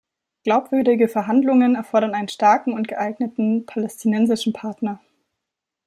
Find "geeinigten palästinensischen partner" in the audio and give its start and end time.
2.87-4.99